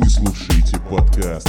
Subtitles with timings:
[0.00, 1.48] Вы слушаете подкаст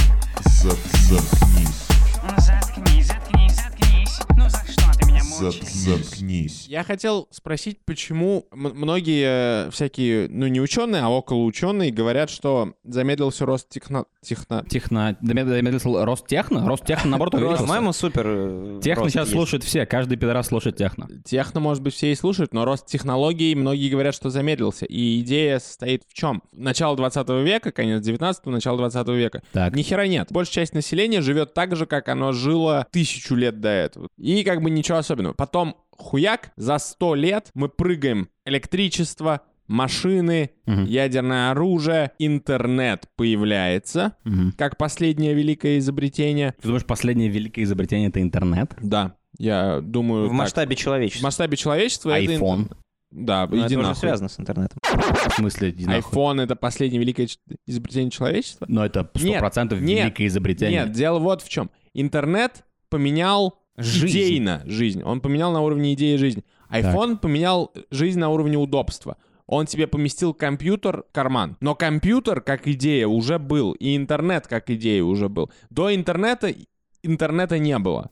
[0.60, 0.76] «Зат-
[1.08, 1.86] «Заткнись».
[2.24, 4.18] Ну заткнись, заткнись, заткнись.
[4.36, 5.72] Ну за что ты меня «Зат- мучаешь?
[5.72, 6.66] «Заткнись».
[6.66, 12.28] Я хотел спросить, почему м- многие э, всякие, ну не ученые, а около ученые говорят,
[12.28, 14.06] что замедлился рост техно...
[14.22, 14.64] техно...
[14.68, 15.16] Техно...
[15.20, 16.66] Замедлился рост техно?
[16.66, 17.62] Рост техно, наоборот, увеличился.
[17.64, 18.24] По-моему, супер.
[18.26, 19.32] э, Техно сейчас есть.
[19.32, 21.08] слушают все, каждый пидорас слушает техно.
[21.24, 24.86] Техно, может быть, все и слушают, но рост технологий, многие говорят, что замедлился.
[24.86, 26.42] И идея состоит в чем?
[26.52, 29.42] Начало 20 века, конец 19-го, начало 20 века.
[29.52, 29.74] Так.
[29.74, 30.28] Ни хера нет.
[30.30, 34.08] Большая часть населения живет так же, как оно жило тысячу лет до этого.
[34.18, 35.34] И как бы ничего особенного.
[35.34, 40.84] Потом хуяк, за 100 лет мы прыгаем электричество, машины, Мгм.
[40.84, 44.52] ядерное оружие, интернет появляется, Мгм.
[44.58, 46.54] как последнее великое изобретение.
[46.60, 48.74] Ты думаешь, последнее великое изобретение— это интернет?
[48.82, 50.38] Да, я думаю, В так.
[50.38, 51.24] масштабе в человечества.
[51.26, 52.72] масштабе человечества это iPhone.
[53.12, 54.00] Да, Ну, иди это уже нахуй.
[54.00, 54.78] связано с интернетом.
[54.82, 56.00] В смысле, иди нахуй.
[56.12, 57.28] iPhone— это последнее великое
[57.66, 58.66] изобретение человечества?
[58.68, 60.82] Но это сто Нет, процентов нет, великое изобретение.
[60.84, 61.70] Нет, дело вот в чем.
[61.94, 64.16] Интернет поменял Жизнь.
[64.18, 65.02] идейно жизнь.
[65.02, 66.44] Он поменял на уровне идеи жизнь.
[66.70, 69.16] iPhone поменял жизнь на уровне удобства.
[69.50, 71.56] Он тебе поместил компьютер в карман.
[71.60, 75.50] Но компьютер как идея уже был, и интернет как идея уже был.
[75.70, 76.54] До интернета
[77.02, 78.10] интернета не было.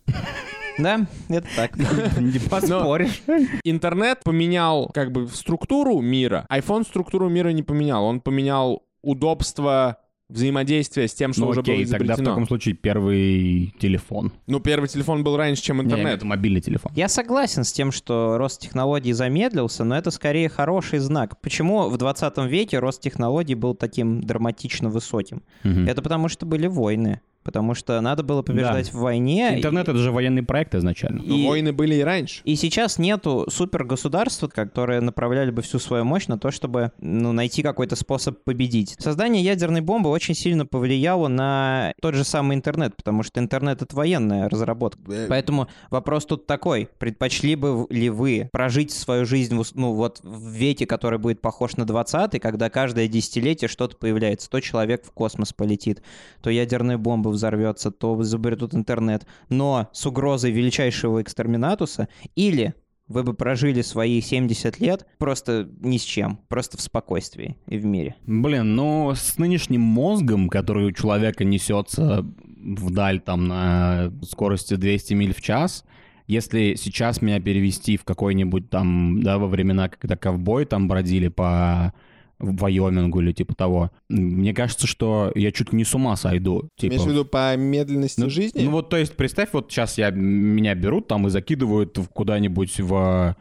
[0.79, 1.77] Да, это так.
[2.19, 3.23] Не поспоришь.
[3.63, 6.45] Интернет поменял как бы структуру мира.
[6.51, 8.05] iPhone структуру мира не поменял.
[8.05, 9.99] Он поменял удобство
[10.29, 12.31] взаимодействия с тем, что Ну уже было окей, тогда в изобретено.
[12.31, 14.33] таком случае первый телефон.
[14.47, 16.17] Ну, первый телефон был раньше, чем Не, интернет.
[16.19, 16.93] это мобильный телефон.
[16.95, 21.41] Я согласен с тем, что рост технологий замедлился, но это скорее хороший знак.
[21.41, 25.43] Почему в 20 веке рост технологий был таким драматично высоким?
[25.65, 25.87] Мгм.
[25.89, 27.21] Это потому что были войны.
[27.49, 29.57] Потому что надо было побеждать в войне.
[29.57, 31.23] Интернет— это же военный проект изначально.
[31.25, 32.43] Но и- войны были и раньше.
[32.45, 37.63] И сейчас нету супергосударства, которые направляли бы всю свою мощь на то, чтобы ну, найти
[37.63, 38.97] какой-то способ победить.
[38.99, 43.97] Создание ядерной бомбы очень сильно повлияло на тот же самый интернет, потому что интернет— это
[43.97, 45.01] военная разработка.
[45.31, 46.91] Поэтому вопрос тут такой.
[46.99, 51.87] Предпочли бы ли вы прожить свою жизнь ну, вот, в веке, который будет похож на
[51.87, 54.51] 20 когда каждое десятилетие что-то появляется.
[54.51, 56.03] То человек в космос полетит,
[56.43, 59.27] то ядерная бомба взорвется, то изобретут интернет.
[59.49, 62.75] Но с угрозой величайшего экстерминатуса или
[63.09, 67.87] вы бы прожили свои 70 лет просто ни с чем, просто в спокойствии и в
[67.87, 68.17] мире.
[68.27, 75.33] Блин, ну с нынешним мозгом, который у человека несется вдаль там на скорости 200 миль
[75.33, 75.85] в час,
[76.27, 81.95] если сейчас меня перевести в какой-нибудь там, да, во времена, когда ковбой там бродили по
[82.39, 86.69] Вайомингу или типа того, мне кажется, что я чуть не с ума сойду.
[86.77, 88.63] Типа, Имеешь в виду по медленности ну, жизни?
[88.63, 92.81] Ну вот, то есть, представь, вот сейчас я, меня берут там и закидывают в- куда-нибудь
[92.81, 93.37] в,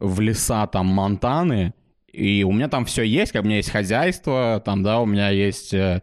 [0.00, 1.74] в леса там Монтаны,
[2.12, 5.28] и у меня там все есть, как у меня есть хозяйство, там, да, у меня
[5.30, 5.74] есть...
[5.74, 6.00] э,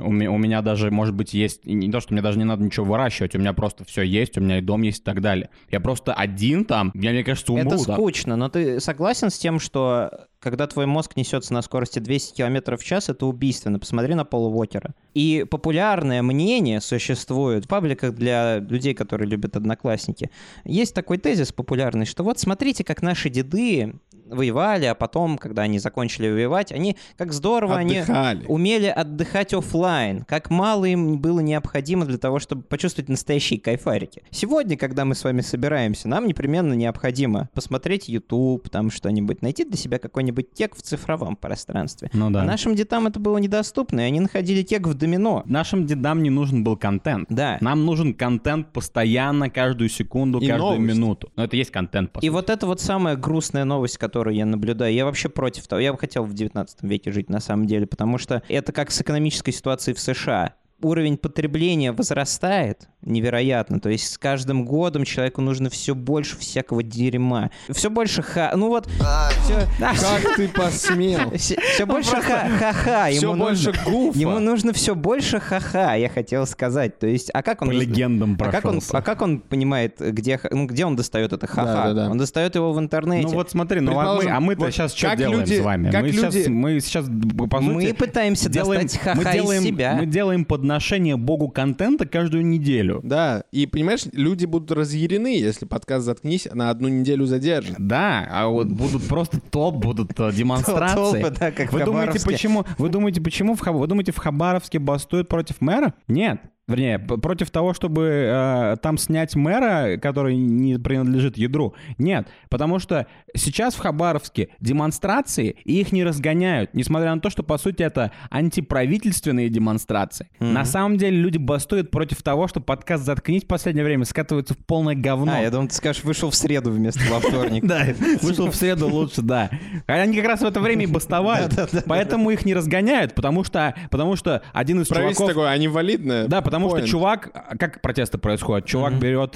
[0.00, 1.66] У меня, у меня даже, может быть, есть...
[1.66, 4.40] Не то, что мне даже не надо ничего выращивать, у меня просто все есть, у
[4.40, 5.50] меня и дом есть и так далее.
[5.72, 7.66] Я просто один там, я, мне кажется, умру.
[7.66, 7.94] Это да.
[7.94, 12.76] скучно, но ты согласен с тем, что когда твой мозг несется на скорости 200 км
[12.76, 13.78] в час, это убийственно.
[13.78, 14.94] Посмотри на Пола Уокера.
[15.14, 20.30] И популярное мнение существует в пабликах для людей, которые любят одноклассники.
[20.64, 23.94] Есть такой тезис популярный, что вот смотрите, как наши деды
[24.26, 28.44] воевали, а потом, когда они закончили воевать, они как здорово они Отдыхали.
[28.46, 34.22] умели отдыхать оффлайн, как мало им было необходимо для того, чтобы почувствовать настоящие кайфарики.
[34.30, 39.76] Сегодня, когда мы с вами собираемся, нам непременно необходимо посмотреть YouTube, там что-нибудь, найти для
[39.76, 42.10] себя какой-нибудь тек в цифровом пространстве.
[42.12, 42.42] Ну да.
[42.42, 45.42] А нашим детам это было недоступно, и они находили тек в домино.
[45.46, 47.26] Нашим дедам не нужен был контент.
[47.30, 47.58] Да.
[47.60, 50.96] Нам нужен контент постоянно, каждую секунду, И каждую новости.
[50.96, 51.32] минуту.
[51.36, 52.30] Но это есть контент, по И сути.
[52.30, 54.92] вот это вот самая грустная новость, которую я наблюдаю.
[54.94, 55.80] Я вообще против того.
[55.80, 59.00] Я бы хотел в 19 веке жить на самом деле, потому что это как с
[59.00, 60.54] экономической ситуацией в США.
[60.80, 63.80] Уровень потребления возрастает невероятно.
[63.80, 67.50] То есть с каждым годом человеку нужно все больше всякого дерьма.
[67.70, 68.52] Все больше ха...
[68.54, 68.86] Ну вот...
[68.86, 71.30] Все, Как ты посмел?
[71.36, 73.08] все больше ха- ха-ха.
[73.10, 74.18] Все Ему больше нужно- гуфа.
[74.18, 76.98] Ему нужно все больше ха-ха, я хотел сказать.
[76.98, 77.68] То есть, а как он...
[77.68, 78.98] По легендам а как, он, прошелся.
[78.98, 81.64] а как он понимает, где, ну, где он достает это ха-ха?
[81.88, 82.10] Да-да-да.
[82.10, 83.26] Он достает его в интернете.
[83.28, 85.90] Ну вот смотри, ну а мы, а мы-то вот сейчас что делаем люди- с вами?
[85.90, 89.62] как мы, люди- сейчас, мы сейчас, по Мы сути, пытаемся делаем, достать ха-ха мы делаем,
[89.62, 89.94] из себя.
[89.98, 93.00] мы делаем подношение богу контента каждую неделю.
[93.02, 97.76] Да, и понимаешь, люди будут разъярены, если подкаст «Заткнись» на одну неделю задержит.
[97.78, 101.22] Да, а вот будут просто топ, будут э, демонстрации.
[101.22, 102.66] Толпы, да, как Вы думаете, почему?
[102.76, 105.94] Вы думаете, почему в Вы думаете, в Хабаровске бастуют против мэра?
[106.06, 106.42] Нет.
[106.68, 111.74] Вернее, против того, чтобы э, там снять мэра, который не принадлежит ядру.
[111.96, 117.42] Нет, потому что сейчас в Хабаровске демонстрации, и их не разгоняют, несмотря на то, что,
[117.42, 120.28] по сути, это антиправительственные демонстрации.
[120.40, 124.58] На самом деле люди бастуют против того, что подкаст «Заткнись» в последнее время скатывается в
[124.58, 125.32] полное говно.
[125.36, 127.64] А, я думал, ты скажешь, вышел в среду вместо во вторник.
[127.68, 127.86] Да,
[128.22, 129.50] вышел в среду лучше, да.
[129.86, 131.50] А Они как раз в это время и бастовали.
[131.86, 135.26] Поэтому их не разгоняют, потому что, потому что один из чуваков...
[135.28, 136.26] такое, они валидное.
[136.26, 136.86] Да, потому что Point.
[136.86, 138.66] чувак, а как протесты происходят?
[138.66, 139.32] Чувак берет,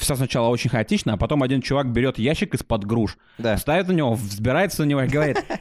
[0.00, 3.56] все сначала очень хаотично, а потом один чувак берет ящик из-под груш, Да.
[3.56, 5.44] ставит на него, взбирается на него и говорит...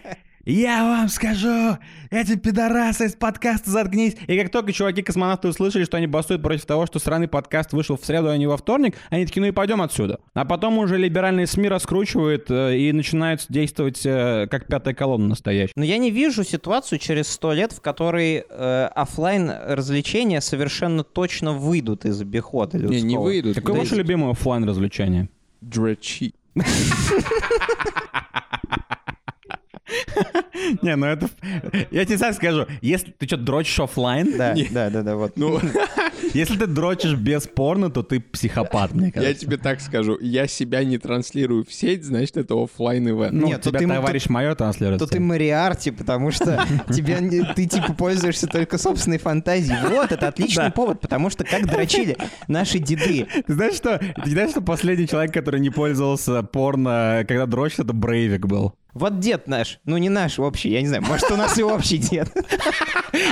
[0.45, 1.77] Я вам скажу,
[2.09, 4.15] эти пидорасы из подкаста заткнись.
[4.25, 8.03] И как только чуваки-космонавты услышали, что они бастуют против того, что сраный подкаст вышел в
[8.03, 10.19] среду, а не во вторник, они такие, ну и пойдем отсюда.
[10.33, 15.73] А потом уже либеральные СМИ раскручивают э, и начинают действовать э, как пятая колонна настоящая.
[15.75, 21.53] Но я не вижу ситуацию через сто лет, в которой э, оффлайн развлечения совершенно точно
[21.53, 22.97] выйдут из обихода людского.
[22.97, 23.55] Не, не выйдут.
[23.55, 25.29] Какое ваше любимое оффлайн развлечение?
[25.61, 26.33] Дрочи.
[30.81, 31.29] Не, ну это...
[31.91, 35.33] Я тебе сам скажу, если ты что, дрочишь оффлайн, Да, да, да, да, вот.
[35.37, 35.59] Ну,
[36.33, 39.45] если ты дрочишь без порно, то ты психопат, мне я кажется.
[39.45, 40.17] тебе так скажу.
[40.21, 43.33] Я себя не транслирую в сеть, значит, это оффлайн ивент.
[43.33, 44.99] Ну, Нет, то тебя ты- товарищ мое транслирует.
[44.99, 49.77] То ты Мориарти, потому что тебя, не- ты типа пользуешься только собственной фантазией.
[49.89, 52.17] Вот, это отличный повод, потому что как дрочили
[52.47, 53.27] наши деды.
[53.47, 57.93] Ты знаешь, что, ты знаешь, что последний человек, который не пользовался порно, когда дрочит, это
[57.93, 58.73] Брейвик был?
[58.93, 61.97] Вот дед наш, ну не наш общий, я не знаю, может у нас и общий
[61.97, 62.29] дед.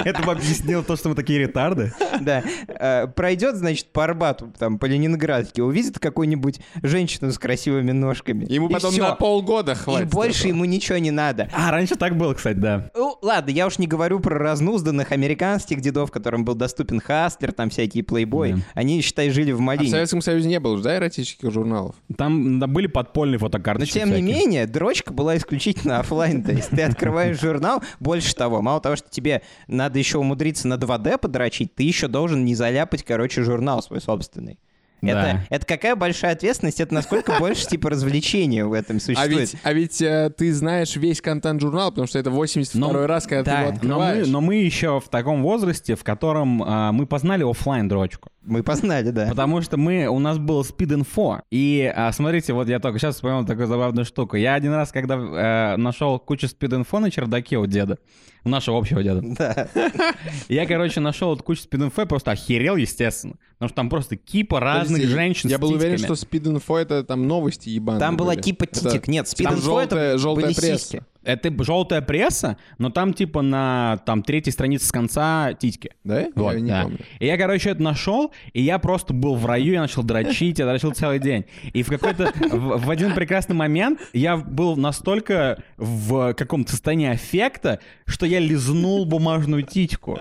[0.06, 1.94] Это бы объяснило то, что мы такие ретарды.
[2.22, 8.46] Да, Э, пройдет, значит, по Арбату, там, по Ленинградке, увидит какую-нибудь женщину с красивыми ножками.
[8.52, 10.10] Ему И потом на полгода И хватит.
[10.10, 10.52] больше этого.
[10.54, 11.50] ему ничего не надо.
[11.54, 12.90] А, раньше так было, кстати, да.
[12.96, 17.70] Ну, ладно, я уж не говорю про разнузданных американских дедов, которым был доступен Хастлер, там
[17.70, 18.54] всякие плейбой.
[18.54, 18.60] Да.
[18.76, 19.90] Они, считай, жили в А в Малине.
[19.92, 21.96] Советском Союзе не было да, эротических журналов?
[22.18, 26.44] Там были подпольные Но фотокарточки тем не менее, дрочка была исключительно оффлайн.
[26.44, 30.76] То есть ты открываешь журнал, больше того, мало того, что тебе надо еще умудриться на
[30.76, 34.60] 2D подрочить, ты еще должен не заляпать, короче, журнал свой собственный.
[35.02, 35.10] Да.
[35.10, 39.40] Это, это какая большая ответственность, это насколько больше типа развлечения в этом А существует.
[39.54, 43.26] ведь, а ведь э, ты знаешь весь контент журнала, потому что это 82 Но- раз,
[43.26, 44.26] когда да, ты его Но открываешь.
[44.28, 48.30] мы, но мы еще в таком возрасте, в котором а, мы познали оффлайн дрочку.
[48.50, 49.28] Мы познали, да.
[49.30, 51.42] Потому что мы, у нас был спид-инфо.
[51.52, 54.36] И а, смотрите, вот я только сейчас вспомнил такую забавную штуку.
[54.38, 57.98] Я один раз, когда э, нашел кучу спид-инфо на чердаке у деда,
[58.44, 59.68] у нашего общего деда, Да.
[60.50, 63.36] я, короче, нашел вот кучу спид-инфо просто охерел, естественно.
[63.54, 66.16] Потому что там просто кипа разных Подожди, женщин Я с был уверен, титьками.
[66.16, 68.42] что спид-инфо это там новости ебаные Там была были.
[68.42, 69.08] типа Это- титик.
[69.08, 70.78] Нет, спид-инфо это желтая, желтая были пресса.
[70.80, 71.02] сиськи.
[71.24, 75.92] Это желтая пресса, но там типа на там третьей странице с конца титьки.
[76.04, 76.28] Да?
[76.36, 76.84] Вот, я не да.
[76.84, 77.00] помню.
[77.20, 80.66] И я, короче, это нашел, и я просто был в раю, я начал дрочить, я
[80.66, 81.46] дрочил целый день.
[81.74, 87.80] И в какой-то, в, в один прекрасный момент я был настолько в каком-то состоянии аффекта,
[88.06, 90.20] что я лизнул бумажную титьку.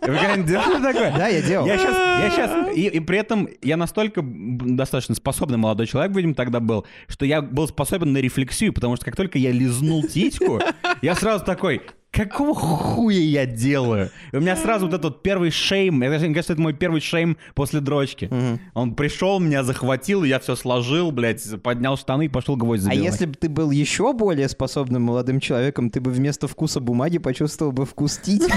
[0.00, 1.16] Вы когда-нибудь делали такое?
[1.16, 1.66] Да, я делал.
[1.66, 6.34] Я сейчас, я сейчас, и, и при этом я настолько достаточно способный молодой человек, видимо,
[6.34, 10.60] тогда был, что я был способен на рефлексию, потому что как только я лизнул титьку,
[11.02, 11.82] я сразу такой,
[12.18, 14.10] какого хуя я делаю?
[14.32, 17.36] И у меня сразу вот этот вот первый шейм, мне кажется, это мой первый шейм
[17.54, 18.30] после дрочки.
[18.74, 23.04] Он пришел, меня захватил, я все сложил, блядь, поднял штаны и пошел гвоздь А забивать.
[23.04, 27.72] если бы ты был еще более способным молодым человеком, ты бы вместо вкуса бумаги почувствовал
[27.72, 28.52] бы вкус титьки.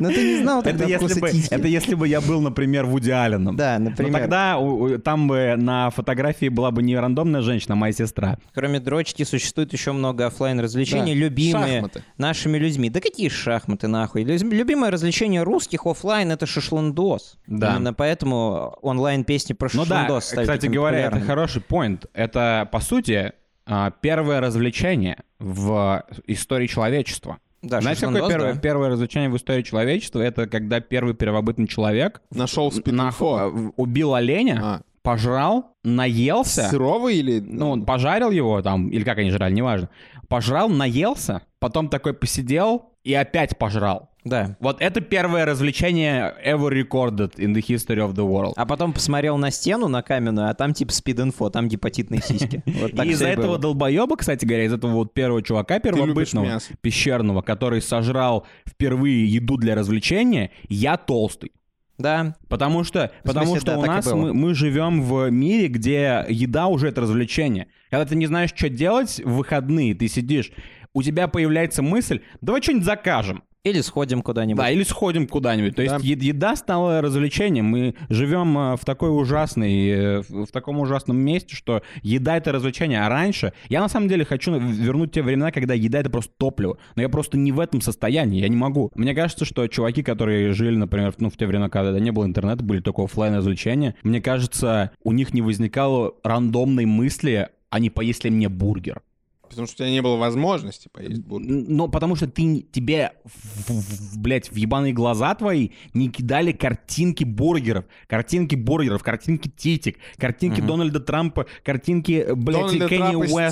[0.00, 1.54] Но ты не знал это тогда если, вкуса бы, титьки.
[1.54, 3.56] это если бы я был, например, Вуди Алленом.
[3.56, 4.20] Да, Но например.
[4.20, 8.38] тогда у- у- там бы на фотографии была бы не рандомная женщина, а моя сестра.
[8.54, 12.02] Кроме дрочки существует еще много оффлайн развлечений, Да, любимые шахматы.
[12.18, 12.89] нашими людьми.
[12.90, 14.24] Да какие шахматы нахуй?
[14.24, 17.38] Лю- Любимое развлечение русских оффлайн это шашлындос.
[17.46, 17.74] Да.
[17.76, 22.06] Именно поэтому онлайн песни про Ну да, шашлындос стали кстати говоря, это хороший поинт.
[22.14, 23.32] Это, по сути,
[23.66, 27.38] а, первое развлечение в истории человечества.
[27.62, 28.60] Да, Знаете, какое шашлындос, первое, да.
[28.60, 30.20] первое развлечение в истории человечества?
[30.20, 33.72] Это когда первый первобытный человек Нашел нахуй, спид-инфо.
[33.76, 37.40] убил оленя, А, пожрал, наелся, сырого или...
[37.40, 39.88] ну, он пожарил его там, или как они жрали, неважно.
[40.28, 44.10] Пожрал, наелся, потом такой посидел и опять пожрал.
[44.24, 44.56] Да.
[44.60, 48.52] Вот это первое развлечение ever recorded in the history of the world.
[48.56, 52.62] А потом посмотрел на стену, на каменную, а там типа спид-инфо, там гепатитные сиськи.
[52.80, 53.58] Вот и из-за этого было.
[53.58, 59.74] долбоеба, кстати говоря, из этого вот первого чувака первобытного, пещерного, который сожрал впервые еду для
[59.74, 61.52] развлечения, я толстый.
[62.00, 66.24] Да, Потому что, потому смысле, что да, у нас мы, мы живем в мире, где
[66.28, 67.68] еда уже это развлечение.
[67.90, 70.50] Когда ты не знаешь, что делать в выходные, ты сидишь.
[70.94, 73.42] У тебя появляется мысль, давай что-нибудь закажем.
[73.62, 74.56] Или сходим куда-нибудь.
[74.56, 75.76] Да, или сходим куда-нибудь.
[75.76, 76.00] То есть Да.
[76.02, 77.66] е- еда стала развлечением.
[77.66, 83.02] Мы живем э, в такой ужасной, э, в таком ужасном месте, что еда это развлечение.
[83.02, 86.78] А раньше я на самом деле хочу вернуть те времена, когда еда это просто топливо.
[86.96, 88.92] Но я просто не в этом состоянии, я не могу.
[88.94, 92.64] Мне кажется, что чуваки, которые жили, например, ну, в те времена, когда не было интернета,
[92.64, 98.24] были только оффлайн развлечения, мне кажется, у них не возникало рандомной мысли, а не поесть
[98.24, 99.02] ли мне бургер.
[99.50, 101.64] Потому что у тебя не было возможности поесть бургер.
[101.68, 107.24] Но потому что ты, тебе, в, в- блядь, в ебаные глаза твои не кидали картинки
[107.24, 113.50] бургеров, картинки бургеров, картинки титик, картинки Дональда Трампа, картинки, э, блядь, Дональда Кенни Трампа Уэста.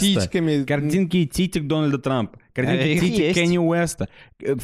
[0.65, 3.39] Картинки титик Дональда Трампа, Э, титик есть.
[3.39, 4.09] Кенни Уэста.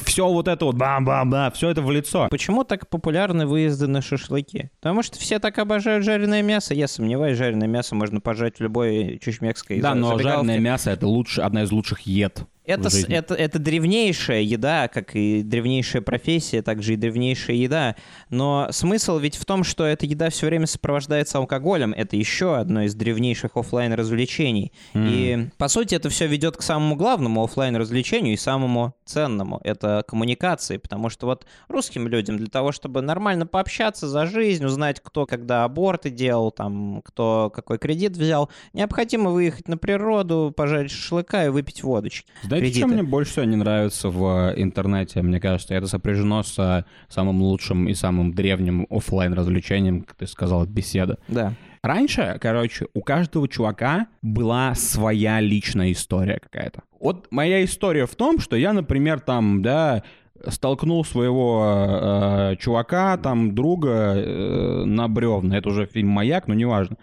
[0.05, 2.29] Все вот это вот, бам-бам-бам, все это в лицо.
[2.31, 4.71] Почему так популярны выезды на шашлыки?
[4.81, 6.75] Потому что все так обожают жареное мясо.
[6.75, 11.41] Я сомневаюсь, жареное мясо можно пожать в любой чучмекской Да, но жареное мясо это лучше,
[11.41, 12.45] одна из лучших ед.
[12.66, 17.97] Это, с- это, это древнейшая еда, как и древнейшая профессия, также и древнейшая еда.
[18.30, 21.92] Но смысл ведь в том, что эта еда все время сопровождается алкоголем.
[21.92, 24.73] Это еще одно из древнейших оффлайн развлечений.
[24.94, 29.61] И по сути это все ведет к самому главному оффлайн развлечению и самому ценному.
[29.62, 30.78] Это коммуникации.
[30.78, 35.64] Потому что вот русским людям для того, чтобы нормально пообщаться за жизнь, узнать, кто когда
[35.64, 41.83] аборты делал, там, кто какой кредит взял, необходимо выехать на природу, пожарить шашлыка и выпить
[41.83, 42.26] водочки.
[42.58, 43.02] Знаете, что кредиты.
[43.02, 45.23] мне больше всего не нравится в э, интернете?
[45.23, 50.26] Мне кажется, это сопряжено с э, самым лучшим и самым древним оффлайн развлечением, как ты
[50.26, 51.18] сказал, беседа.
[51.28, 51.54] Да.
[51.82, 56.82] Раньше, короче, у каждого чувака была своя личная история какая-то.
[56.99, 60.02] Вот моя история в том, что я, например, там, да,
[60.49, 65.58] столкнул своего э, чувака, там, друга э, на бревна.
[65.58, 66.96] Это уже фильм «Маяк», но неважно.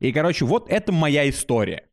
[0.00, 1.84] И, короче, вот это моя история.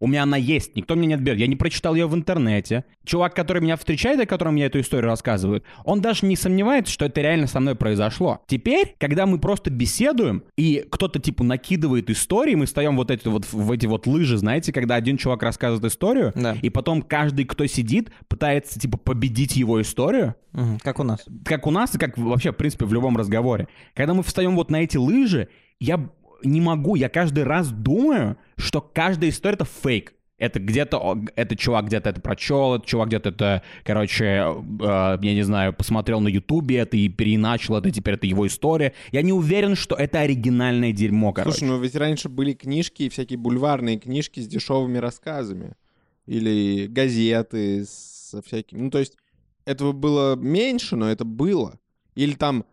[0.00, 1.38] У меня она есть, никто мне не отберет.
[1.38, 2.84] Я не прочитал ее в интернете.
[3.04, 7.04] Чувак, который меня встречает, о котором я эту историю рассказываю, он даже не сомневается, что
[7.04, 8.40] это реально со мной произошло.
[8.46, 13.44] Теперь, когда мы просто беседуем, и кто-то типа накидывает истории, мы встаем вот эти вот
[13.52, 16.56] в эти вот лыжи, знаете, когда один чувак рассказывает историю, Да.
[16.62, 21.24] и потом каждый, кто сидит, пытается типа победить его историю Мгм, Как у нас.
[21.44, 23.68] как у нас и как вообще, в принципе, в любом разговоре.
[23.94, 26.08] Когда мы встаем вот на эти лыжи, я
[26.42, 30.14] не могу, я каждый раз думаю, что каждая история— это фейк.
[30.40, 35.42] Это где-то, этот чувак где-то это прочел, этот чувак где-то это, короче, э, я не
[35.42, 38.94] знаю, посмотрел на ютубе это и переначал это, теперь это его история.
[39.12, 41.58] Я не уверен, что это оригинальное дерьмо, короче.
[41.58, 45.74] Слушай, ну ведь раньше были книжки, всякие бульварные книжки с дешевыми рассказами.
[46.24, 48.80] Или газеты со всякими.
[48.80, 49.18] Ну, то есть
[49.66, 51.78] этого было меньше, но это было.
[52.14, 52.64] Или там,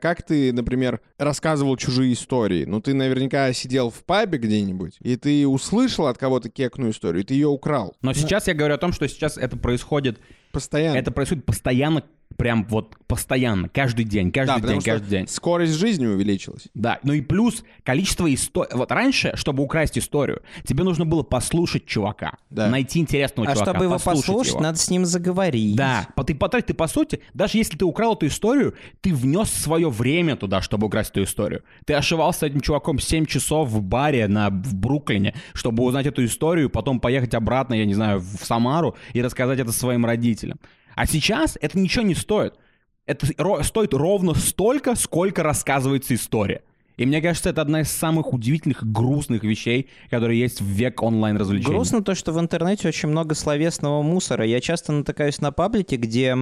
[0.00, 2.64] как ты, например, рассказывал чужие истории.
[2.64, 7.26] Ну, ты наверняка сидел в пабе где-нибудь, и ты услышал от кого-то кекную историю, и
[7.26, 7.94] ты ее украл.
[8.00, 10.18] Но сейчас я говорю о том, что сейчас это происходит,
[10.52, 10.96] Постоянно.
[10.96, 12.02] это происходит постоянно,
[12.38, 15.26] прям вот постоянно, каждый день, каждый да, день, каждый день.
[15.28, 16.68] скорость жизни увеличилась.
[16.72, 18.70] Да, ну и плюс количество историй.
[18.74, 22.68] Вот раньше, чтобы украсть историю, тебе нужно было послушать чувака, Да.
[22.70, 24.60] найти интересного А чувака, чтобы его послушать его.
[24.62, 25.74] надо с ним заговорить.
[25.74, 29.50] Да, по- ты потратил, ты по сути, даже если ты украл эту историю, ты внес
[29.50, 31.64] свое время туда, чтобы украсть эту историю.
[31.86, 36.24] Ты ошивался с этим чуваком 7 часов в баре на, в Бруклине, чтобы узнать эту
[36.24, 40.58] историю, потом поехать обратно, я не знаю, в Самару и рассказать это своим родителям.
[40.98, 42.54] А сейчас это ничего не стоит.
[43.06, 46.64] Это ро- стоит ровно столько, сколько рассказывается история.
[46.98, 51.72] И мне кажется, это одна из самых удивительных, грустных вещей, которые есть в век онлайн-развлечений.
[51.72, 54.44] Грустно то, что в интернете очень много словесного мусора.
[54.44, 56.36] Я часто натыкаюсь на паблики, где,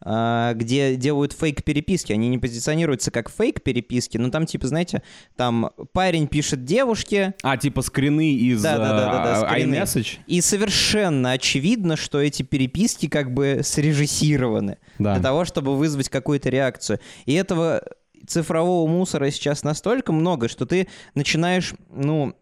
[0.00, 2.12] а, где делают фейк-переписки.
[2.12, 5.02] Они не позиционируются как фейк-переписки, но там, типа, знаете,
[5.34, 9.74] там парень пишет девушке, А, типа скрины из Да, да, да, да, да, э, скрины.
[9.74, 10.18] iMessage?
[10.28, 15.14] и совершенно очевидно, что эти переписки как бы срежиссированы Да.
[15.14, 17.00] для того, чтобы вызвать какую-то реакцию.
[17.24, 17.82] И этого
[18.26, 22.34] цифрового мусора сейчас настолько много, что ты начинаешь, ну,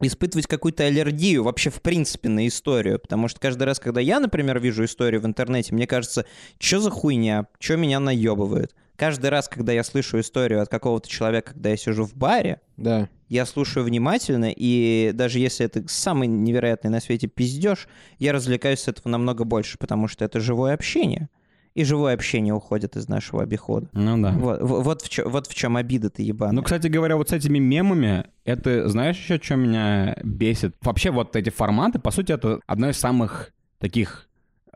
[0.00, 2.98] испытывать какую-то аллергию вообще в принципе на историю.
[2.98, 6.26] Потому что каждый раз, когда я, например, вижу историю в интернете, мне кажется,
[6.58, 8.74] что за хуйня, что меня наебывают.
[8.96, 13.08] Каждый раз, когда я слышу историю от какого-то человека, когда я сижу в баре, Да.
[13.28, 18.88] я слушаю внимательно, и даже если это самый невероятный на свете пиздеж, я развлекаюсь с
[18.88, 21.28] этого намного больше, потому что это живое общение.
[21.76, 23.88] И живое общение уходит из нашего обихода.
[23.92, 24.30] Ну да.
[24.32, 26.54] Вот, в- вот, в, чё- вот в чем обида-то ебаная.
[26.54, 30.74] Ну, кстати говоря, вот с этими мемами, это, знаешь, еще что меня бесит?
[30.80, 34.26] Вообще вот эти форматы, по сути, это одно из самых таких,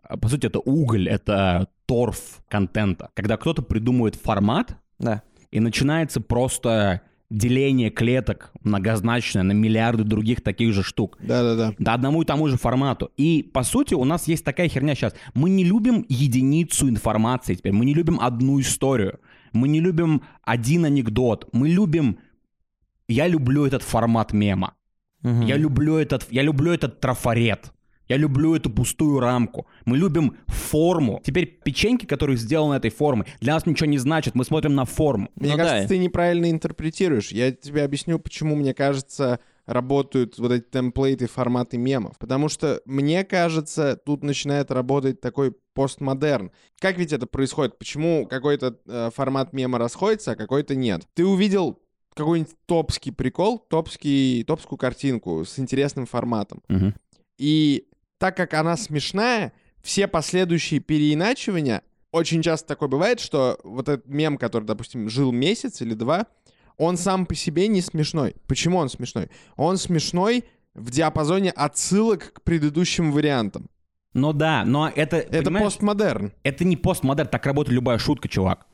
[0.02, 3.09] а, по сути, это уголь, это торф контента.
[3.14, 5.23] Когда кто-то придумывает формат, Да.
[5.50, 11.16] и начинается просто деление клеток многозначное на миллиарды других таких же штук.
[11.20, 11.75] Да-да-да.
[11.78, 13.10] Да одному и тому же формату.
[13.16, 15.14] И, по сути, у нас есть такая херня сейчас.
[15.34, 17.72] Мы не любим единицу информации теперь.
[17.72, 19.20] Мы не любим одну историю.
[19.52, 21.49] Мы не любим один анекдот.
[21.52, 22.18] Мы любим...
[23.08, 24.75] Я люблю этот формат мема.
[25.22, 25.46] Мгм.
[25.46, 27.72] Я люблю этот, я люблю этот трафарет.
[28.10, 29.68] Я люблю эту пустую рамку.
[29.84, 31.22] Мы любим форму.
[31.24, 34.34] Теперь печеньки, которые сделаны этой формой, для нас ничего не значат.
[34.34, 35.30] Мы смотрим на форму.
[35.36, 35.88] Мне Ну кажется, да.
[35.88, 37.30] ты неправильно интерпретируешь.
[37.30, 42.18] Я тебе объясню, почему, мне кажется, работают вот эти темплейты, форматы мемов.
[42.18, 46.50] Потому что, мне кажется, тут начинает работать такой постмодерн.
[46.80, 47.78] Как ведь это происходит?
[47.78, 51.06] Почему какой-то э, формат мема расходится, а какой-то нет?
[51.14, 51.78] Ты увидел
[52.14, 56.60] какой-нибудь топский прикол, топский, топскую картинку с интересным форматом.
[56.68, 56.94] Мгм.
[57.38, 57.86] И
[58.20, 64.36] так как она смешная, все последующие переиначивания, очень часто такое бывает, что вот этот мем,
[64.36, 66.26] который, допустим, жил месяц или два,
[66.76, 68.36] он сам по себе не смешной.
[68.46, 69.30] Почему он смешной?
[69.56, 73.70] Он смешной в диапазоне отсылок к предыдущим вариантам.
[74.12, 76.32] Но да, но это, Это постмодерн.
[76.42, 78.66] это не постмодерн, так работает любая шутка, чувак.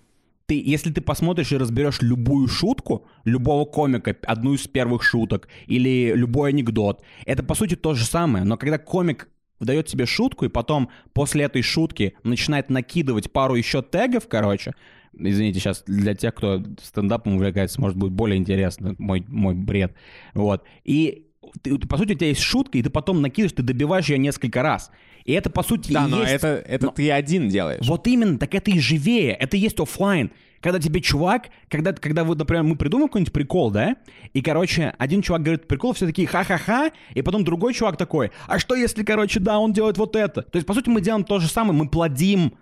[0.47, 6.13] Ты, если ты посмотришь и разберешь любую шутку, любого комика, одну из первых шуток, или
[6.15, 8.45] любой анекдот, это по сути то же самое.
[8.45, 13.83] Но когда комик выдает тебе шутку, и потом после этой шутки начинает накидывать пару еще
[13.83, 14.75] тегов, короче,
[15.19, 19.95] извините, сейчас для тех, кто стендапом увлекается, может быть более интересно, мой, мой бред,
[20.35, 21.27] вот, и
[21.63, 24.63] ты- по сути, у тебя есть шутка, и ты потом накидываешь, ты добиваешь ее несколько
[24.63, 24.91] раз.
[25.25, 26.33] И это, по сути, Да, но есть...
[26.35, 27.87] это, это но- ты один делаешь.
[27.87, 30.31] Вот именно, так это и живее, это и есть оффлайн.
[30.61, 33.97] Когда тебе чувак, когда, когда вот, например, мы придумаем какой-нибудь прикол, да,
[34.33, 38.59] и, короче, один чувак говорит прикол, все такие ха-ха-ха, и потом другой чувак такой, а
[38.59, 40.43] что если, короче, да, он делает вот это?
[40.43, 42.55] То есть, по сути, мы делаем то же самое, мы плодим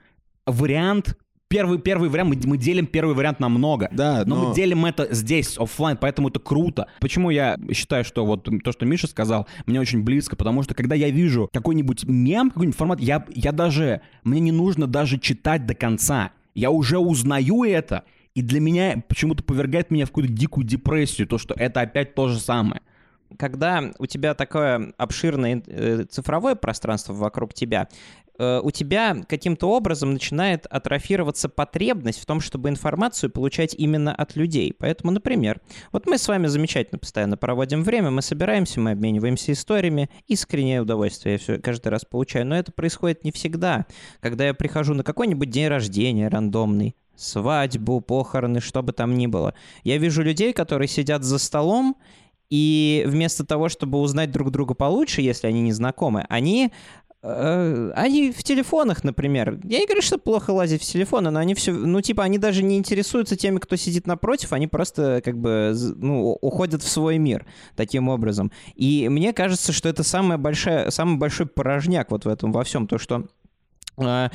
[0.47, 1.17] вариант,
[1.49, 3.89] первый, первый вариант, мы, мы делим первый вариант на много.
[3.93, 6.89] Да, но, но- мы делим это здесь, оффлайн, поэтому это круто.
[7.01, 10.95] Почему я считаю, что вот то, что Миша сказал, мне очень близко, потому что когда
[10.95, 15.75] я вижу какой-нибудь мем, какой-нибудь формат, я, я даже, мне не нужно даже читать до
[15.75, 16.33] конца.
[16.55, 21.39] Я уже узнаю это, и для меня почему-то повергает меня в какую-то дикую депрессию, то,
[21.39, 22.83] что это опять то же самое.
[23.39, 27.89] когда у тебя такое обширное э, цифровое пространство вокруг тебя,
[28.39, 34.75] у тебя каким-то образом начинает атрофироваться потребность в том, чтобы информацию получать именно от людей.
[34.77, 35.61] Поэтому, например,
[35.93, 41.35] вот мы с вами замечательно постоянно проводим время, мы собираемся, мы обмениваемся историями, искреннее удовольствие
[41.35, 43.87] я все каждый раз получаю, но это происходит не всегда.
[44.21, 49.55] Когда я прихожу на какой-нибудь день рождения рандомный, свадьбу, похороны, что бы там ни было,
[49.85, 51.97] я вижу людей, которые сидят за столом,
[52.51, 58.33] и вместо того, чтобы узнать друг друга получше, если они не знакомы, они э, они
[58.33, 59.59] в телефонах, например.
[59.65, 62.63] Я не говорю, что плохо лазить в телефоны, но они все, ну, типа, они даже
[62.63, 67.47] не интересуются теми, кто сидит напротив, они просто, как бы, ну, уходят в свой мир
[67.77, 68.53] таким образом.
[68.75, 72.87] И мне кажется, что это самая большая, самый большой порожняк вот в этом во всем,
[72.87, 73.27] то, что
[73.97, 74.29] э,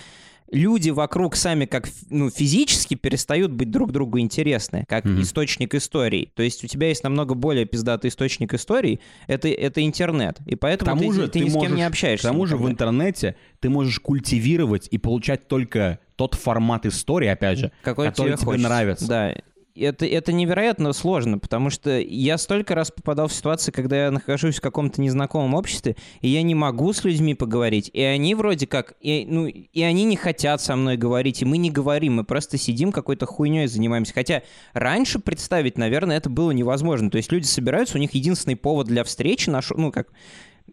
[0.52, 5.22] люди вокруг сами как ну, физически перестают быть друг другу интересны, как Мгм.
[5.22, 6.32] источник историй.
[6.36, 10.38] То есть у тебя есть намного более пиздатый источник историй, это, это интернет.
[10.46, 12.28] И поэтому тому ты, же ты ни с кем не общаешься.
[12.28, 17.60] К тому же в интернете ты можешь культивировать и получать только тот формат истории, опять
[17.60, 18.68] же, Какой который тебе хочется.
[18.68, 19.08] нравится.
[19.08, 19.36] Да.
[19.80, 24.58] Это, это невероятно сложно, потому что я столько раз попадал в ситуации, когда я нахожусь
[24.58, 28.94] в каком-то незнакомом обществе, и я не могу с людьми поговорить, и они вроде как,
[29.02, 32.58] и, ну, и они не хотят со мной говорить, и мы не говорим, мы просто
[32.58, 34.14] сидим какой-то хуйней занимаемся.
[34.14, 37.10] Хотя раньше представить, наверное, это было невозможно.
[37.10, 40.10] То есть люди собираются, у них единственный повод для встречи, наш, ну, как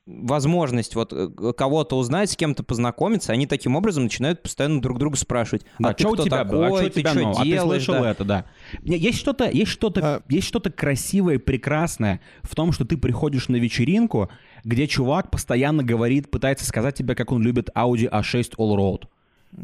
[0.06, 5.16] возможность вот э, кого-то узнать, с кем-то познакомиться, они таким образом начинают постоянно друг друга
[5.16, 6.66] спрашивать, Да, а что у тебя такой, было?
[6.66, 7.40] А что ты тебя что нового?
[7.40, 8.10] А ты делаешь, слышал да.
[8.10, 8.44] это, да.
[8.82, 13.48] Есть что-то, есть что-то, А- есть что-то красивое и прекрасное в том, что ты приходишь
[13.48, 14.30] на вечеринку,
[14.64, 19.04] где чувак постоянно говорит, пытается сказать тебе, как он любит Audi A6 Allroad.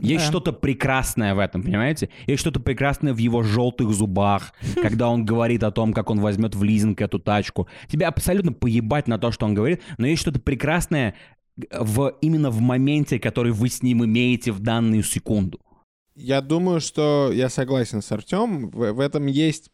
[0.01, 0.31] Есть Да.
[0.31, 2.09] что-то прекрасное в этом, понимаете?
[2.27, 6.55] Есть что-то прекрасное в его желтых зубах, когда он говорит о том, как он возьмет
[6.55, 7.69] в лизинг эту тачку.
[7.89, 11.15] Тебе абсолютно поебать на то, что он говорит, но есть что-то прекрасное
[11.71, 15.61] в, именно в моменте, который вы с ним имеете в данную секунду.
[16.15, 18.71] Я думаю, что я согласен с Артем.
[18.71, 19.71] В, в этом есть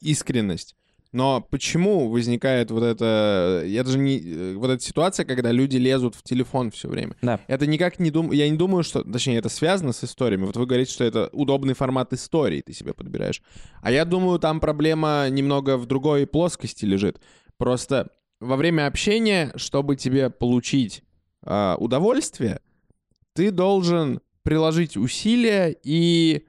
[0.00, 0.76] искренность.
[1.12, 3.62] Но почему возникает вот это...
[3.66, 4.18] Это же не...
[4.18, 7.16] э, Вот эта ситуация, когда люди лезут в телефон все время.
[7.20, 7.38] Да.
[7.48, 8.32] Это никак не думаю...
[8.32, 9.04] Я не думаю, что...
[9.04, 10.46] Точнее, это связано с историями.
[10.46, 13.42] Вот вы говорите, что это удобный формат истории ты себе подбираешь.
[13.82, 17.20] А я думаю, там проблема немного в другой плоскости лежит.
[17.58, 18.08] Просто
[18.40, 21.02] во время общения, чтобы тебе получить
[21.44, 22.60] а, удовольствие,
[23.34, 26.46] ты должен приложить усилия и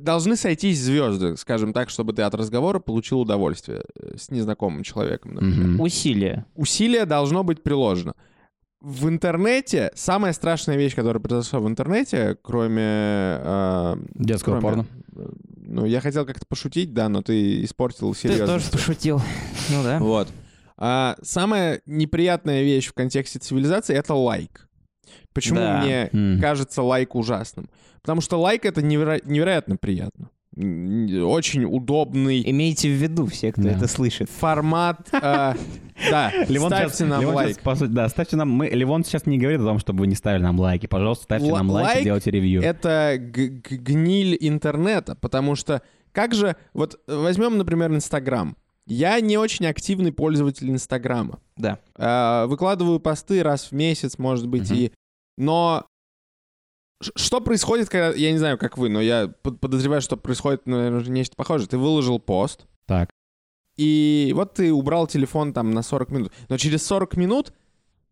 [0.00, 5.34] должны сойтись звезды, скажем так, чтобы ты от разговора получил удовольствие э, с незнакомым человеком,
[5.34, 5.66] например.
[5.68, 5.80] Мгм.
[5.80, 6.44] Усилие.
[6.54, 8.14] Усилие должно быть приложено.
[8.80, 12.82] В интернете самая страшная вещь, которая произошла в интернете, кроме...
[12.82, 14.86] э, Детского кроме- порно.
[15.16, 15.28] э,
[15.66, 18.46] Ну, я хотел как-то пошутить, да, но ты испортил Ты серьезно.
[18.46, 19.20] тоже пошутил.
[19.70, 19.98] Ну да.
[20.00, 20.28] Вот.
[20.76, 24.68] А, самая неприятная вещь в контексте цивилизации— это лайк.
[25.32, 25.80] Почему Да.
[25.82, 26.40] мне М.
[26.40, 27.68] кажется лайк ужасным?
[28.02, 30.30] Потому что лайк— это неверо- невероятно приятно.
[30.54, 33.70] Очень удобный Имейте в виду все, кто Да.
[33.70, 34.28] это слышит.
[34.28, 35.08] формат.
[35.12, 35.54] а,
[36.10, 37.48] Да, ставьте сейчас, нам лайк.
[37.54, 38.50] сейчас, по сути, да, ставьте нам.
[38.50, 40.86] Мы, Ливон сейчас не говорит о том, чтобы вы не ставили нам лайки.
[40.86, 42.60] Пожалуйста, ставьте нам лайки, лайк делайте ревью.
[42.62, 45.80] Это гниль интернета, потому что
[46.12, 46.56] как же...
[46.74, 48.54] Вот возьмем, например, Инстаграм.
[48.86, 51.38] Я не очень активный пользователь Инстаграма.
[51.56, 51.78] Да.
[51.96, 54.92] Э, выкладываю посты раз в месяц, может быть, и...
[55.36, 55.86] Но
[57.16, 58.10] что происходит, когда...
[58.16, 61.68] Я не знаю, как вы, но я под- подозреваю, что происходит, наверное, нечто похожее.
[61.68, 63.10] Ты выложил пост, Так.
[63.76, 66.32] и вот ты убрал телефон там на 40 минут.
[66.48, 67.52] Но через 40 минут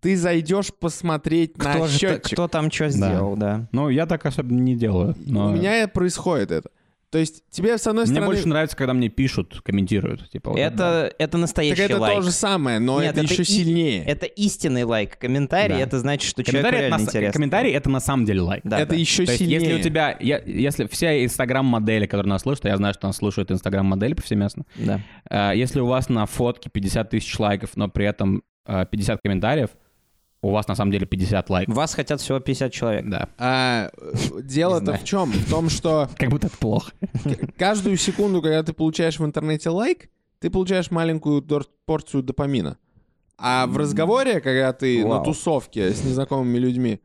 [0.01, 2.33] ты зайдешь посмотреть Кто, на же счетчик.
[2.33, 3.69] кто там что сделал, да.
[3.71, 5.15] Ну, я так особенно не делаю.
[5.27, 6.71] но У меня происходит это.
[7.11, 8.33] То есть тебе, с одной Мне стороны...
[8.33, 10.31] больше нравится, когда мне пишут, комментируют.
[10.31, 12.17] Типа, вот Это, это настоящий Так это лайк.
[12.19, 14.05] то же самое, но Нет, это, это еще и- сильнее.
[14.05, 15.19] Это истинный лайк.
[15.19, 15.81] Комментарий, Да.
[15.83, 17.33] это значит, что Комментарий, человеку это реально на, интересно.
[17.33, 18.61] комментарий это на самом деле лайк.
[18.63, 18.97] Да, это да.
[18.97, 19.59] еще То есть, сильнее.
[19.61, 23.17] если у тебя, я- если все инстаграм-модели, которые нас слушают, а я знаю, что нас
[23.17, 25.01] слушают инстаграм-модели повсеместно, Да.
[25.29, 29.71] э, если у вас на фотке 50 тысяч лайков, но при этом э, 50 комментариев,
[30.43, 31.75] у вас на самом деле 50 лайков.
[31.75, 33.05] Вас хотят всего 50 человек.
[33.09, 33.29] Да.
[33.39, 35.31] А, э, дело-то в чем?
[35.33, 36.93] В том, что Как будто это плохо.
[37.59, 41.43] каждую секунду, когда ты получаешь в интернете лайк, ты получаешь маленькую
[41.85, 42.79] порцию допамина.
[43.37, 47.01] А в разговоре, когда ты на тусовке с незнакомыми людьми,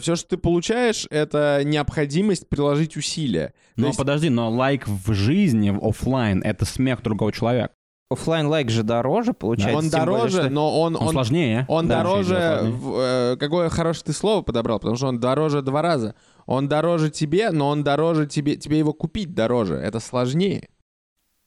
[0.00, 3.48] все, что ты получаешь, это необходимость приложить усилия.
[3.74, 7.70] То Но есть- подожди, но лайк в жизни, в оффлайн, это смех другого человека.
[8.12, 9.76] Оффлайн лайк же дороже, получается.
[9.78, 11.64] он тем более, дороже, что- но он, Он, он, сложнее.
[11.68, 15.82] Он Да, дороже, в- э, какое хорошее ты слово подобрал, потому что он дороже два
[15.82, 16.14] раза.
[16.46, 19.74] Он дороже тебе, но он дороже тебе, тебе его купить дороже.
[19.74, 20.68] Это сложнее.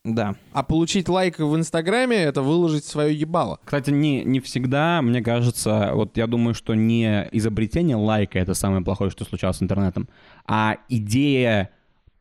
[0.06, 0.36] Да.
[0.54, 3.60] А получить лайк в Инстаграме— это выложить свое ебало.
[3.66, 8.84] Кстати, не, не всегда, мне кажется, вот я думаю, что не изобретение лайка это самое
[8.84, 10.08] плохое, что случалось с интернетом,
[10.48, 11.72] а идея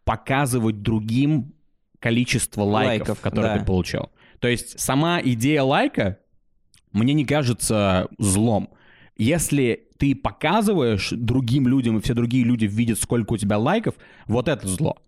[0.04, 1.52] показывать другим
[2.00, 3.58] количество лайков, Лайков, которые да.
[3.60, 4.10] ты получил.
[4.44, 6.18] То есть сама идея лайка
[6.92, 8.68] мне не кажется злом.
[9.16, 13.94] Если ты показываешь другим людям, и все другие люди видят, сколько у тебя лайков,
[14.26, 14.98] вот это зло.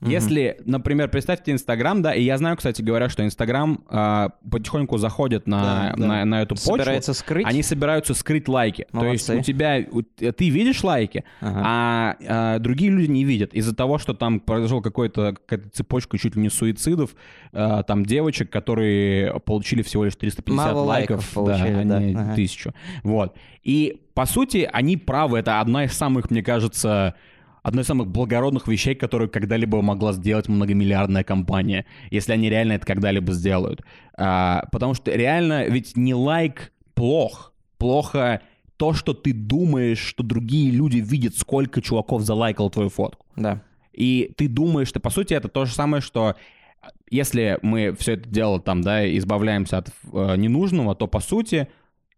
[0.00, 5.46] Если, например, представьте Инстаграм, да, и я знаю, кстати говоря, что Инстаграм а, потихоньку заходит
[5.46, 6.06] на, Да, да.
[6.06, 6.72] на, на эту почву.
[6.76, 7.46] Собирается скрыть.
[7.46, 8.86] Они собираются скрыть лайки.
[8.92, 9.36] То есть Молодцы.
[9.38, 11.62] у тебя, у- ты видишь лайки, Ага.
[11.64, 13.52] а, а другие люди не видят.
[13.52, 17.10] Из-за того, что там произошел какой-то, какая-то цепочка чуть ли не суицидов,
[17.52, 21.98] а, там девочек, которые получили всего лишь 350 Мало лайков, лайков получили, а да.
[22.00, 22.34] не Ага.
[22.34, 22.72] тысячу.
[23.02, 23.36] Вот.
[23.62, 25.38] И, по сути, они правы.
[25.40, 27.14] Это одна из самых, мне кажется,
[27.62, 32.86] одной из самых благородных вещей, которую когда-либо могла сделать многомиллиардная компания, если они реально это
[32.86, 33.82] когда-либо сделают.
[34.16, 37.52] А, потому что реально ведь не лайк плох.
[37.78, 38.42] Плохо
[38.76, 43.26] то, что ты думаешь, что другие люди видят, сколько чуваков залайкал твою фотку.
[43.36, 43.62] Да.
[43.92, 46.36] И ты думаешь, что, по сути, это то же самое, что
[47.10, 51.68] если мы все это дело там, да, избавляемся от э, ненужного, то, по сути,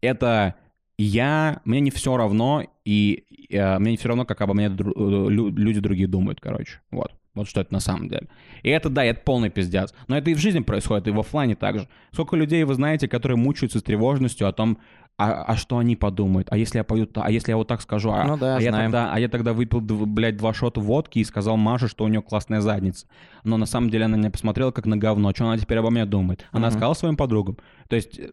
[0.01, 0.55] это
[1.03, 4.93] я, мне не все равно, и э, мне не все равно, как обо мне дру-
[4.95, 6.81] э, лю- люди другие думают, короче.
[6.91, 7.13] Вот.
[7.35, 8.29] Вот что это на самом деле.
[8.63, 9.95] И это, да, это полный пиздец.
[10.07, 11.89] Но это и в жизни происходит, и в оффлайне также.
[12.13, 14.77] Сколько людей вы знаете, которые мучаются с тревожностью о том,
[15.17, 18.11] а, а что они подумают, а если я пою, а если я вот так скажу,
[18.11, 18.91] а, Ну да, а я знаем.
[18.93, 22.21] тогда, а я тогда выпил, блядь, два шота водки и сказал Маше, что у нее
[22.23, 23.07] классная задница.
[23.45, 25.33] Но на самом деле она меня посмотрела как на говно.
[25.35, 26.45] Что она теперь обо мне думает?
[26.51, 26.73] Она Мгм.
[26.77, 27.57] сказала своим подругам.
[27.89, 28.31] То есть э,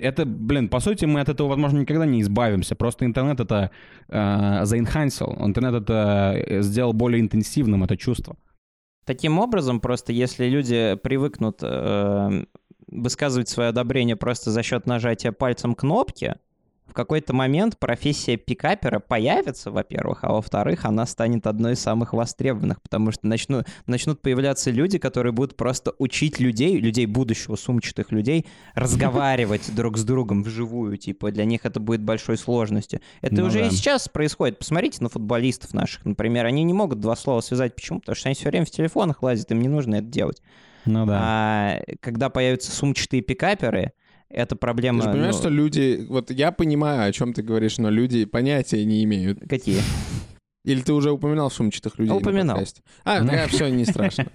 [0.00, 2.74] это, блин, по сути, мы от этого, возможно, никогда не избавимся.
[2.74, 3.70] Просто интернет это
[4.08, 5.36] э, заинхансил.
[5.40, 8.36] Интернет это э, сделал более интенсивным это чувство.
[9.04, 12.44] Таким образом, просто если люди привыкнут э,
[12.86, 16.36] высказывать свое одобрение просто за счет нажатия пальцем кнопки,
[16.90, 22.82] в какой-то момент профессия пикапера появится, во-первых, а во-вторых, она станет одной из самых востребованных,
[22.82, 28.46] потому что начну, начнут появляться люди, которые будут просто учить людей, людей будущего, сумчатых людей,
[28.74, 33.00] разговаривать друг с другом вживую, типа, для них это будет большой сложностью.
[33.20, 33.68] Это Ну уже да.
[33.68, 34.58] и сейчас происходит.
[34.58, 37.74] Посмотрите на футболистов наших, например, они не могут два слова связать.
[37.74, 38.00] Почему?
[38.00, 40.42] Потому что они все время в телефонах лазят, им не нужно это делать.
[40.86, 41.20] Ну да.
[41.22, 43.92] А когда появятся сумчатые пикаперы,
[44.30, 45.02] это Ты проблема...
[45.02, 46.06] же понимаешь, ну, что люди...
[46.08, 49.40] Вот я понимаю, о чем ты говоришь, но люди понятия не имеют.
[49.48, 49.80] Какие?
[50.64, 52.12] Или ты уже упоминал сумчатых людей?
[52.12, 52.60] на Упоминал.
[53.04, 54.26] А, тогда все не страшно.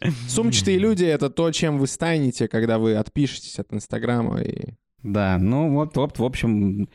[0.28, 4.40] Сумчатые люди— это то, чем вы станете, когда вы отпишетесь от Инстаграма.
[4.42, 4.74] И...
[5.02, 6.88] Да, ну вот, вот, в общем,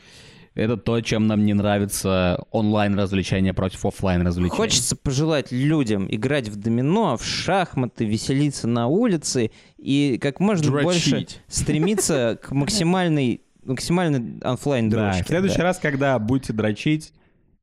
[0.60, 4.56] это то, чем нам не нравится онлайн-развлечения против оффлайн развлечений.
[4.58, 11.10] Хочется пожелать людям играть в домино, в шахматы, веселиться на улице и как можно больше
[11.12, 11.42] Дрочить.
[11.48, 15.24] стремиться к максимальной максимальной оффлайн Да, дрочке.
[15.24, 17.14] в следующий раз, когда будете дрочить,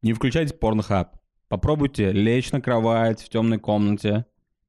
[0.02, 1.16] не включайте порнохаб.
[1.48, 4.24] Попробуйте лечь на кровать в темной комнате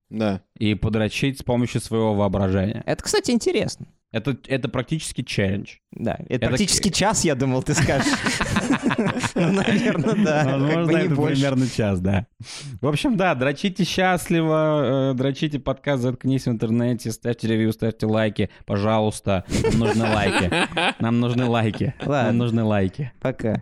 [0.10, 0.42] Да.
[0.58, 2.82] и подрочить с помощью своего воображения.
[2.86, 3.88] Это, кстати, интересно.
[4.14, 5.76] Это, это практически челлендж.
[5.92, 8.08] Да, это, Это практически час, я думал, ты скажешь.
[9.36, 10.58] Ну, наверное, да.
[10.58, 12.26] Возможно, это примерно час, да.
[12.82, 18.50] В общем, да, дрочите счастливо, э, дрочите подкаст «Заткнись» в интернете, ставьте ревью, ставьте лайки,
[18.66, 19.44] пожалуйста.
[19.64, 20.52] Нам нужны лайки.
[21.00, 21.94] Нам нужны лайки.
[22.06, 23.12] Нам нужны лайки.
[23.20, 23.62] Пока.